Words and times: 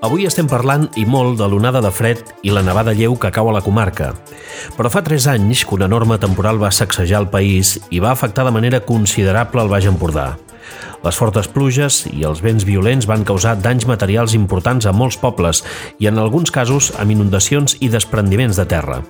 Avui 0.00 0.24
estem 0.24 0.46
parlant 0.48 0.86
i 0.96 1.02
molt 1.04 1.36
de 1.36 1.44
l'onada 1.44 1.82
de 1.84 1.90
fred 1.92 2.22
i 2.40 2.52
la 2.54 2.62
nevada 2.64 2.94
lleu 2.96 3.18
que 3.20 3.28
cau 3.36 3.50
a 3.50 3.52
la 3.52 3.60
comarca. 3.60 4.14
Però 4.72 4.88
fa 4.88 5.02
3 5.04 5.26
anys 5.34 5.66
que 5.68 5.76
una 5.76 5.90
norma 5.92 6.16
temporal 6.16 6.56
va 6.62 6.70
sacsejar 6.72 7.20
el 7.20 7.28
país 7.28 7.74
i 7.92 8.00
va 8.00 8.14
afectar 8.14 8.46
de 8.48 8.54
manera 8.56 8.80
considerable 8.80 9.60
el 9.60 9.68
Baix 9.68 9.90
Empordà. 9.90 10.38
Les 11.04 11.16
fortes 11.20 11.50
pluges 11.52 12.06
i 12.08 12.24
els 12.24 12.40
vents 12.40 12.64
violents 12.64 13.04
van 13.08 13.26
causar 13.28 13.58
danys 13.60 13.84
materials 13.88 14.32
importants 14.36 14.88
a 14.88 14.96
molts 14.96 15.20
pobles 15.20 15.60
i 16.00 16.08
en 16.08 16.16
alguns 16.16 16.48
casos 16.48 16.94
amb 16.96 17.12
inundacions 17.12 17.76
i 17.84 17.92
desprendiments 17.92 18.56
de 18.56 18.64
terra. 18.72 19.02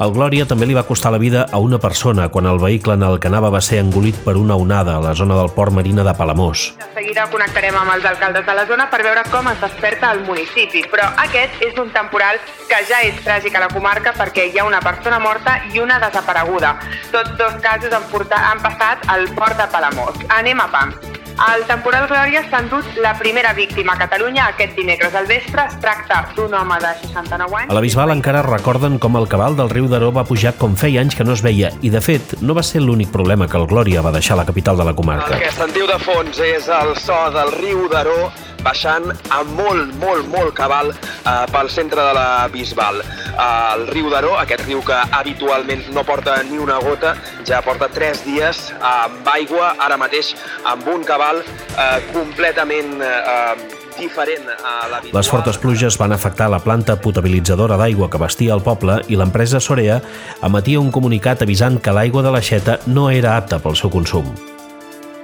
El 0.00 0.14
Glòria 0.16 0.46
també 0.48 0.64
li 0.64 0.72
va 0.72 0.86
costar 0.88 1.10
la 1.12 1.18
vida 1.20 1.42
a 1.52 1.58
una 1.60 1.76
persona 1.78 2.30
quan 2.32 2.46
el 2.48 2.58
vehicle 2.62 2.94
en 2.96 3.02
el 3.04 3.18
que 3.20 3.28
anava 3.28 3.50
va 3.52 3.60
ser 3.60 3.82
engolit 3.82 4.16
per 4.24 4.32
una 4.40 4.56
onada 4.56 4.94
a 4.96 5.02
la 5.04 5.12
zona 5.14 5.36
del 5.36 5.50
port 5.52 5.76
marina 5.76 6.06
de 6.06 6.14
Palamós. 6.16 6.62
De 6.80 6.88
seguida 6.94 7.26
connectarem 7.28 7.76
amb 7.76 7.92
els 7.98 8.08
alcaldes 8.08 8.46
de 8.48 8.54
la 8.56 8.64
zona 8.72 8.88
per 8.88 9.02
veure 9.04 9.26
com 9.28 9.52
es 9.52 9.60
desperta 9.60 10.14
el 10.16 10.24
municipi, 10.24 10.86
però 10.88 11.04
aquest 11.26 11.60
és 11.68 11.76
un 11.84 11.92
temporal 11.92 12.40
que 12.64 12.80
ja 12.88 13.04
és 13.04 13.20
tràgic 13.28 13.60
a 13.60 13.66
la 13.66 13.72
comarca 13.76 14.16
perquè 14.16 14.48
hi 14.48 14.56
ha 14.56 14.64
una 14.64 14.80
persona 14.80 15.20
morta 15.20 15.60
i 15.68 15.84
una 15.84 16.00
desapareguda. 16.00 16.78
Tots 17.12 17.36
dos 17.36 17.60
casos 17.60 17.92
han, 17.92 18.08
portat, 18.08 18.40
han 18.40 18.64
passat 18.64 19.04
al 19.04 19.28
port 19.36 19.60
de 19.60 19.68
Palamós. 19.68 20.16
Anem 20.40 20.64
a 20.64 20.72
pam. 20.72 21.19
El 21.40 21.62
temporal 21.68 22.06
Glòria 22.10 22.42
s'ha 22.50 22.58
endut 22.64 22.98
la 23.00 23.14
primera 23.18 23.52
víctima 23.56 23.94
a 23.94 24.00
Catalunya 24.02 24.48
aquest 24.50 24.76
dimecres 24.76 25.14
al 25.16 25.28
vespre. 25.30 25.64
Es 25.70 25.78
tracta 25.80 26.20
d'un 26.36 26.52
home 26.54 26.76
de 26.82 26.90
69 27.06 27.56
anys. 27.62 27.70
A 27.70 27.78
la 27.78 27.84
Bisbal 27.84 28.12
encara 28.12 28.42
recorden 28.44 28.98
com 28.98 29.16
el 29.16 29.28
cabal 29.30 29.56
del 29.56 29.70
riu 29.72 29.88
Daró 29.88 30.10
va 30.12 30.26
pujar 30.28 30.52
com 30.60 30.76
feia 30.76 31.00
anys 31.00 31.16
que 31.16 31.24
no 31.24 31.32
es 31.32 31.42
veia 31.46 31.72
i, 31.80 31.90
de 31.90 32.02
fet, 32.04 32.36
no 32.42 32.56
va 32.58 32.64
ser 32.66 32.82
l'únic 32.84 33.12
problema 33.14 33.48
que 33.48 33.56
el 33.56 33.68
Glòria 33.70 34.04
va 34.04 34.12
deixar 34.12 34.36
a 34.36 34.42
la 34.42 34.46
capital 34.48 34.76
de 34.76 34.90
la 34.90 34.94
comarca. 34.94 35.38
El 35.38 35.46
que 35.46 35.54
sentiu 35.56 35.88
de 35.88 35.98
fons 36.04 36.44
és 36.44 36.68
el 36.80 36.94
so 37.00 37.18
del 37.32 37.54
riu 37.56 37.88
Daró 37.88 38.30
baixant 38.64 39.10
a 39.30 39.42
molt, 39.44 39.94
molt, 40.02 40.28
molt 40.32 40.54
cabal 40.56 40.92
eh, 40.92 41.46
pel 41.52 41.70
centre 41.72 42.04
de 42.10 42.14
la 42.16 42.48
Bisbal. 42.52 43.00
Eh, 43.00 43.74
el 43.74 43.86
riu 43.94 44.10
d'Aró, 44.12 44.36
aquest 44.40 44.64
riu 44.66 44.84
que 44.86 44.98
habitualment 45.20 45.88
no 45.94 46.04
porta 46.04 46.38
ni 46.46 46.58
una 46.60 46.78
gota, 46.82 47.16
ja 47.48 47.62
porta 47.66 47.90
tres 47.92 48.24
dies 48.26 48.68
amb 48.80 49.28
aigua, 49.34 49.74
ara 49.78 49.98
mateix 50.00 50.34
amb 50.64 50.88
un 50.90 51.04
cabal 51.06 51.42
eh, 51.42 51.98
completament 52.14 52.98
eh, 53.00 53.78
diferent 54.00 54.48
a. 54.64 55.00
Les 55.12 55.28
fortes 55.28 55.58
pluges 55.60 55.98
van 56.00 56.14
afectar 56.16 56.48
la 56.52 56.60
planta 56.64 56.96
potabilitzadora 57.00 57.78
d'aigua 57.80 58.08
que 58.10 58.20
vestia 58.22 58.54
el 58.56 58.64
poble 58.64 59.00
i 59.08 59.18
l'empresa 59.20 59.60
Sorea 59.60 60.00
emetia 60.46 60.80
un 60.80 60.92
comunicat 60.94 61.44
avisant 61.46 61.80
que 61.82 61.94
l'aigua 61.94 62.24
de 62.26 62.32
l'aixeta 62.34 62.80
no 62.86 63.10
era 63.10 63.36
apta 63.36 63.60
pel 63.60 63.76
seu 63.76 63.92
consum. 63.92 64.32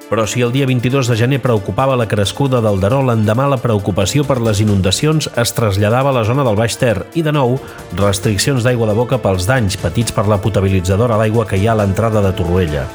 Però 0.07 0.23
si 0.31 0.41
el 0.41 0.53
dia 0.55 0.67
22 0.71 1.09
de 1.11 1.17
gener 1.19 1.41
preocupava 1.43 1.97
la 1.99 2.07
crescuda 2.07 2.61
del 2.63 2.79
Daró, 2.79 3.01
l'endemà 3.03 3.49
la 3.51 3.59
preocupació 3.59 4.23
per 4.27 4.39
les 4.39 4.61
inundacions 4.63 5.27
es 5.35 5.55
traslladava 5.57 6.13
a 6.13 6.17
la 6.21 6.23
zona 6.29 6.45
del 6.47 6.59
Baix 6.59 6.79
Ter 6.79 6.95
i, 7.19 7.25
de 7.27 7.35
nou, 7.35 7.57
restriccions 7.99 8.63
d'aigua 8.63 8.87
de 8.87 8.95
boca 8.95 9.19
pels 9.19 9.49
danys 9.51 9.79
patits 9.83 10.15
per 10.15 10.29
la 10.31 10.39
potabilitzadora 10.39 11.19
d'aigua 11.19 11.49
que 11.51 11.59
hi 11.59 11.67
ha 11.67 11.75
a 11.75 11.81
l'entrada 11.83 12.23
de 12.23 12.31
Torroella. 12.39 12.87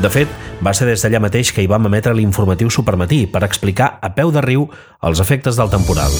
De 0.00 0.08
fet, 0.08 0.32
va 0.64 0.72
ser 0.72 0.88
des 0.88 1.04
d'allà 1.04 1.20
mateix 1.20 1.52
que 1.52 1.60
hi 1.60 1.68
vam 1.68 1.90
emetre 1.90 2.16
l'informatiu 2.16 2.72
Supermatí 2.72 3.26
per 3.28 3.44
explicar 3.44 3.98
a 4.00 4.14
peu 4.16 4.32
de 4.32 4.40
riu 4.40 4.70
els 5.04 5.20
efectes 5.20 5.60
del 5.60 5.68
temporal. 5.68 6.16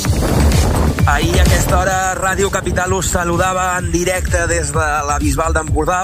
Ahir 1.06 1.36
a 1.38 1.42
aquesta 1.42 1.76
hora 1.78 1.96
Ràdio 2.16 2.48
Capital 2.48 2.94
us 2.96 3.10
saludava 3.12 3.74
en 3.76 3.90
directe 3.92 4.46
des 4.48 4.70
de 4.72 4.84
la 5.04 5.18
Bisbal 5.20 5.52
d'Empordà, 5.52 5.98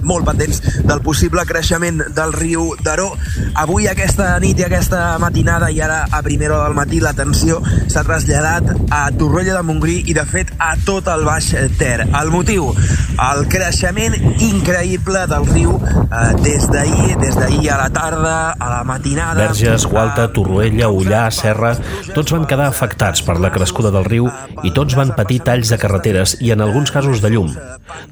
molt 0.00 0.24
pendents 0.24 0.62
del 0.88 1.02
possible 1.04 1.44
creixement 1.44 2.00
del 2.16 2.32
riu 2.32 2.70
Daró. 2.80 3.10
Avui, 3.60 3.84
aquesta 3.90 4.30
nit 4.40 4.58
i 4.62 4.64
aquesta 4.64 5.18
matinada 5.20 5.68
i 5.68 5.82
ara 5.84 6.06
a 6.08 6.22
primera 6.24 6.56
hora 6.56 6.70
del 6.70 6.78
matí, 6.78 7.02
l'atenció 7.04 7.58
s'ha 7.84 8.04
traslladat 8.06 8.70
a 8.88 9.02
Torroella 9.12 9.58
de 9.58 9.66
Montgrí 9.68 9.98
i, 10.06 10.16
de 10.16 10.24
fet, 10.24 10.54
a 10.56 10.72
tot 10.88 11.12
el 11.12 11.26
Baix 11.28 11.50
Ter. 11.76 12.08
El 12.08 12.32
motiu? 12.32 12.70
El 13.20 13.44
creixement 13.52 14.16
increïble 14.40 15.26
del 15.28 15.46
riu 15.52 15.76
eh, 15.76 16.32
des 16.40 16.64
d'ahir, 16.72 17.18
des 17.20 17.36
d'ahir 17.36 17.74
a 17.74 17.78
la 17.82 17.90
tarda, 17.92 18.34
a 18.56 18.72
la 18.72 18.80
matinada... 18.88 19.36
Verges, 19.50 19.84
Gualta, 19.84 20.30
Torroella, 20.32 20.88
Ullà, 20.88 21.26
Serra, 21.28 21.74
tots 22.14 22.32
van 22.32 22.48
quedar 22.48 22.70
afectats 22.72 23.20
per 23.26 23.36
la 23.36 23.52
crescuda 23.52 23.92
del 23.92 24.08
riu 24.08 24.29
i 24.66 24.72
tots 24.76 24.96
van 24.98 25.14
patir 25.16 25.40
talls 25.46 25.72
de 25.72 25.78
carreteres 25.80 26.36
i 26.40 26.52
en 26.54 26.64
alguns 26.64 26.92
casos 26.94 27.22
de 27.22 27.30
llum. 27.32 27.52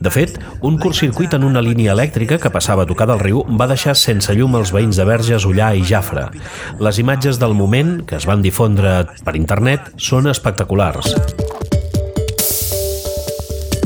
De 0.01 0.13
fet, 0.15 0.39
un 0.63 0.79
curtcircuit 0.79 1.35
en 1.39 1.47
una 1.49 1.63
línia 1.65 1.95
elèctrica 1.97 2.41
que 2.43 2.53
passava 2.55 2.85
a 2.85 2.91
tocar 2.91 3.09
del 3.11 3.23
riu 3.23 3.45
va 3.61 3.71
deixar 3.71 3.97
sense 3.99 4.35
llum 4.35 4.59
els 4.59 4.73
veïns 4.75 4.99
de 4.99 5.07
Verges, 5.09 5.47
Ullà 5.49 5.73
i 5.79 5.85
Jafra. 5.87 6.29
Les 6.81 6.99
imatges 7.03 7.41
del 7.41 7.57
moment, 7.59 7.99
que 8.07 8.19
es 8.21 8.29
van 8.29 8.43
difondre 8.45 9.01
per 9.25 9.37
internet, 9.39 9.93
són 9.97 10.31
espectaculars 10.31 11.15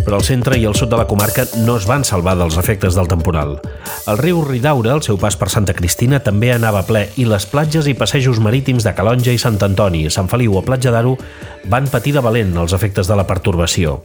però 0.05 0.19
el 0.21 0.27
centre 0.27 0.59
i 0.59 0.67
el 0.69 0.77
sud 0.79 0.91
de 0.93 0.99
la 1.01 1.07
comarca 1.11 1.47
no 1.67 1.77
es 1.79 1.87
van 1.89 2.05
salvar 2.05 2.35
dels 2.39 2.59
efectes 2.61 2.97
del 2.99 3.11
temporal. 3.11 3.59
El 4.07 4.19
riu 4.21 4.43
Ridaura, 4.45 4.95
al 4.95 5.05
seu 5.07 5.19
pas 5.21 5.37
per 5.39 5.51
Santa 5.53 5.75
Cristina, 5.79 6.23
també 6.23 6.53
anava 6.55 6.85
ple 6.89 7.07
i 7.17 7.27
les 7.29 7.47
platges 7.47 7.89
i 7.91 7.95
passejos 7.99 8.41
marítims 8.43 8.87
de 8.87 8.95
Calonja 8.97 9.35
i 9.35 9.41
Sant 9.41 9.61
Antoni, 9.63 10.09
Sant 10.11 10.31
Feliu 10.33 10.59
o 10.59 10.65
Platja 10.67 10.93
d'Aro 10.95 11.17
van 11.71 11.87
patir 11.91 12.17
de 12.17 12.25
valent 12.25 12.57
els 12.59 12.75
efectes 12.77 13.09
de 13.09 13.19
la 13.19 13.27
pertorbació. 13.29 14.01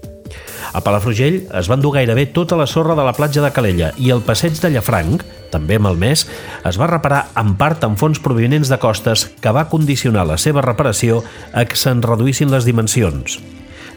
A 0.74 0.82
Palafrugell 0.84 1.46
es 1.56 1.70
van 1.72 1.82
dur 1.82 1.94
gairebé 1.96 2.28
tota 2.36 2.58
la 2.60 2.68
sorra 2.68 2.96
de 2.96 3.06
la 3.08 3.14
platja 3.16 3.42
de 3.42 3.52
Calella 3.56 3.94
i 3.98 4.12
el 4.14 4.24
passeig 4.26 4.60
de 4.62 4.72
Llafranc, 4.74 5.24
també 5.52 5.80
malmès, 5.80 6.26
es 6.68 6.80
va 6.80 6.90
reparar 6.92 7.28
en 7.40 7.56
part 7.60 7.86
amb 7.88 8.00
fons 8.00 8.20
provinents 8.20 8.70
de 8.70 8.80
costes 8.82 9.30
que 9.42 9.54
va 9.56 9.70
condicionar 9.72 10.28
la 10.28 10.38
seva 10.38 10.66
reparació 10.66 11.24
a 11.54 11.64
que 11.66 11.80
se'n 11.80 12.04
reduïssin 12.04 12.52
les 12.52 12.68
dimensions. 12.68 13.40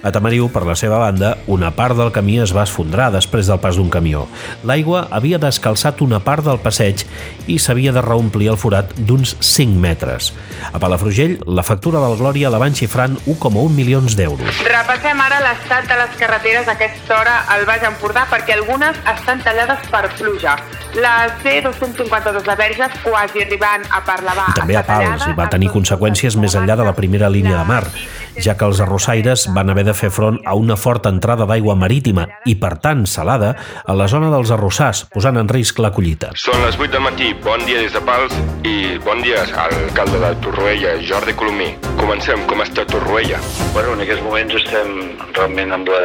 A 0.02 0.08
Tamariu, 0.08 0.46
per 0.48 0.62
la 0.64 0.72
seva 0.78 0.96
banda, 0.96 1.34
una 1.46 1.68
part 1.76 1.92
del 1.98 2.08
camí 2.14 2.38
es 2.40 2.54
va 2.56 2.62
esfondrar 2.64 3.10
després 3.12 3.50
del 3.50 3.58
pas 3.60 3.76
d'un 3.76 3.90
camió. 3.92 4.22
L'aigua 4.64 5.02
havia 5.12 5.36
descalçat 5.40 6.00
una 6.00 6.22
part 6.24 6.46
del 6.46 6.60
passeig 6.62 7.04
i 7.52 7.58
s'havia 7.60 7.92
de 7.92 8.00
reomplir 8.00 8.48
el 8.48 8.56
forat 8.56 8.94
d'uns 8.96 9.34
5 9.44 9.76
metres. 9.76 10.30
A 10.72 10.80
Palafrugell, 10.80 11.36
la 11.44 11.64
factura 11.66 12.00
del 12.00 12.16
Glòria 12.16 12.48
la 12.48 12.62
van 12.62 12.72
xifrant 12.72 13.18
1,1 13.26 13.76
milions 13.76 14.16
d'euros. 14.16 14.62
Repassem 14.64 15.20
ara 15.20 15.42
l'estat 15.44 15.90
de 15.90 16.00
les 16.00 16.16
carreteres 16.22 16.70
a 16.70 16.78
aquesta 16.78 17.18
hora 17.18 17.36
al 17.52 17.66
Baix 17.68 17.84
Empordà 17.90 18.24
perquè 18.32 18.56
algunes 18.56 18.96
estan 19.04 19.44
tallades 19.44 19.84
per 19.92 20.06
pluja. 20.16 20.56
La 20.96 21.28
C252 21.44 22.40
de 22.48 22.56
Verges 22.56 22.96
quasi 23.04 23.44
arribant 23.44 23.84
a 23.92 24.00
Parlavà. 24.06 24.48
I 24.56 24.58
també 24.62 24.80
a 24.80 24.82
Pals 24.86 25.28
i 25.28 25.36
va 25.36 25.46
tenir 25.52 25.68
conseqüències 25.70 26.40
més 26.40 26.56
enllà 26.58 26.80
de 26.80 26.88
la 26.88 26.96
primera 26.96 27.28
línia 27.30 27.60
de 27.60 27.68
mar, 27.68 27.84
ja 28.42 28.56
que 28.58 28.66
els 28.68 28.80
arrossaires 28.80 29.46
van 29.54 29.70
haver 29.72 29.84
de 29.88 29.94
fer 29.96 30.10
front 30.14 30.40
a 30.44 30.54
una 30.58 30.76
forta 30.80 31.12
entrada 31.12 31.46
d'aigua 31.48 31.76
marítima 31.78 32.26
i, 32.44 32.56
per 32.60 32.76
tant, 32.82 33.04
salada, 33.06 33.54
a 33.84 33.96
la 33.96 34.08
zona 34.08 34.30
dels 34.32 34.52
arrossars, 34.54 35.04
posant 35.12 35.40
en 35.40 35.50
risc 35.50 35.80
la 35.82 35.92
collita. 35.94 36.32
Són 36.40 36.60
les 36.64 36.78
8 36.78 36.92
del 36.94 37.04
matí, 37.04 37.32
bon 37.44 37.64
dia 37.68 37.82
des 37.82 37.94
de 37.96 38.02
Pals 38.06 38.36
i 38.66 38.96
bon 39.04 39.22
dia 39.24 39.44
al 39.44 39.76
alcalde 39.84 40.22
de 40.22 40.32
Torroella, 40.44 40.96
Jordi 41.06 41.36
Colomí. 41.36 41.70
Comencem, 42.00 42.46
com 42.50 42.64
està 42.64 42.86
Torroella? 42.88 43.40
Bueno, 43.74 43.94
en 43.96 44.04
aquests 44.06 44.24
moments 44.24 44.56
estem 44.62 44.96
realment 45.36 45.76
amb 45.76 45.92
la, 45.92 46.02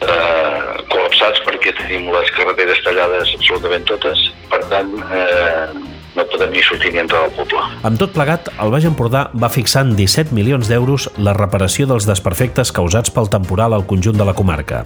eh, 0.00 0.82
col·lapsats 0.90 1.42
perquè 1.46 1.74
tenim 1.78 2.10
les 2.12 2.32
carreteres 2.36 2.82
tallades 2.86 3.34
absolutament 3.36 3.86
totes. 3.88 4.26
Per 4.50 4.62
tant, 4.72 4.92
eh, 5.12 5.89
no 6.16 6.24
podem 6.30 6.50
ni 6.54 6.62
sortir 6.62 6.92
ni 6.92 7.00
entrar 7.02 7.24
al 7.24 7.34
poble. 7.36 7.62
Amb 7.86 8.00
tot 8.00 8.12
plegat, 8.14 8.50
el 8.60 8.72
Baix 8.72 8.86
Empordà 8.88 9.28
va 9.34 9.50
fixar 9.52 9.84
en 9.86 9.94
17 9.98 10.34
milions 10.36 10.70
d'euros 10.70 11.08
la 11.18 11.34
reparació 11.36 11.86
dels 11.90 12.06
desperfectes 12.08 12.72
causats 12.74 13.12
pel 13.14 13.30
temporal 13.30 13.74
al 13.76 13.86
conjunt 13.86 14.18
de 14.18 14.26
la 14.26 14.34
comarca. 14.34 14.84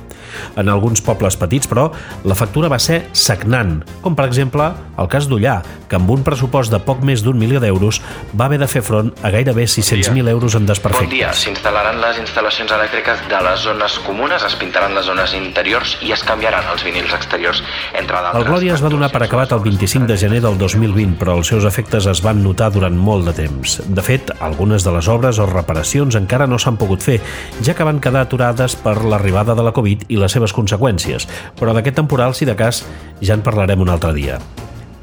En 0.61 0.69
alguns 0.69 1.03
pobles 1.05 1.39
petits, 1.41 1.69
però, 1.71 1.91
la 2.25 2.37
factura 2.39 2.69
va 2.73 2.79
ser 2.83 3.05
sagnant, 3.12 3.79
com 4.05 4.17
per 4.19 4.29
exemple 4.29 4.71
el 4.99 5.09
cas 5.11 5.29
d'Ullà, 5.31 5.61
que 5.89 5.99
amb 5.99 6.11
un 6.11 6.25
pressupost 6.27 6.73
de 6.73 6.81
poc 6.83 7.03
més 7.07 7.25
d'un 7.25 7.39
milió 7.39 7.61
d'euros 7.62 8.01
va 8.37 8.49
haver 8.49 8.61
de 8.62 8.69
fer 8.71 8.83
front 8.85 9.11
a 9.23 9.31
gairebé 9.35 9.67
600.000 9.71 10.29
euros 10.31 10.56
en 10.59 10.69
desperfectes. 10.69 11.09
Bon 11.09 11.15
dia, 11.15 11.33
s'instal·laran 11.35 12.00
les 12.03 12.21
instal·lacions 12.23 12.75
elèctriques 12.76 13.25
de 13.31 13.43
les 13.49 13.65
zones 13.65 13.99
comunes, 14.06 14.44
es 14.44 14.56
pintaran 14.61 14.94
les 14.94 15.06
zones 15.09 15.35
interiors 15.38 15.97
i 16.05 16.12
es 16.15 16.25
canviaran 16.26 16.69
els 16.73 16.85
vinils 16.87 17.15
exteriors, 17.17 17.62
entre 17.93 18.21
d'altres. 18.21 18.43
El 18.43 18.49
Glòria 18.50 18.76
es 18.76 18.85
va 18.85 18.93
donar 18.93 19.11
per 19.15 19.25
acabat 19.25 19.53
el 19.56 19.65
25 19.65 20.09
de 20.11 20.19
gener 20.21 20.41
del 20.44 20.59
2020, 20.59 21.13
però 21.19 21.37
els 21.38 21.50
seus 21.50 21.64
efectes 21.69 22.08
es 22.11 22.22
van 22.25 22.43
notar 22.44 22.70
durant 22.75 22.96
molt 22.96 23.28
de 23.28 23.34
temps. 23.37 23.78
De 23.87 24.02
fet, 24.05 24.32
algunes 24.44 24.84
de 24.84 24.93
les 24.94 25.08
obres 25.08 25.38
o 25.38 25.46
reparacions 25.50 26.19
encara 26.19 26.49
no 26.50 26.58
s'han 26.58 26.78
pogut 26.81 27.05
fer, 27.05 27.20
ja 27.64 27.75
que 27.75 27.87
van 27.87 28.02
quedar 28.02 28.25
aturades 28.26 28.76
per 28.76 28.99
l'arribada 29.05 29.55
de 29.55 29.64
la 29.66 29.75
Covid 29.76 30.06
i 30.08 30.20
les 30.20 30.34
seves 30.34 30.55
conseqüències, 30.56 31.28
però 31.58 31.75
d'aquest 31.75 32.00
temporal, 32.02 32.34
si 32.34 32.49
de 32.49 32.56
cas, 32.58 32.84
ja 33.22 33.38
en 33.38 33.46
parlarem 33.46 33.81
un 33.81 33.93
altre 33.94 34.12
dia. 34.16 34.38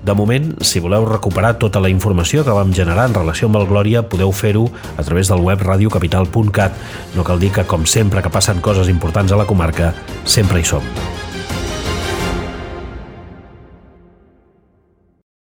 De 0.01 0.15
moment, 0.17 0.55
si 0.65 0.81
voleu 0.81 1.05
recuperar 1.05 1.59
tota 1.61 1.79
la 1.79 1.89
informació 1.93 2.41
que 2.41 2.55
vam 2.57 2.73
generar 2.73 3.05
en 3.09 3.17
relació 3.19 3.51
amb 3.51 3.61
el 3.61 3.67
Glòria, 3.69 4.01
podeu 4.09 4.33
fer-ho 4.33 4.65
a 4.97 5.05
través 5.05 5.29
del 5.29 5.45
web 5.45 5.61
radiocapital.cat. 5.61 6.85
No 7.15 7.25
cal 7.27 7.39
dir 7.39 7.53
que, 7.53 7.67
com 7.69 7.85
sempre 7.85 8.25
que 8.25 8.33
passen 8.33 8.65
coses 8.65 8.89
importants 8.89 9.31
a 9.31 9.37
la 9.37 9.49
comarca, 9.49 9.93
sempre 10.25 10.59
hi 10.59 10.65
som. 10.65 11.20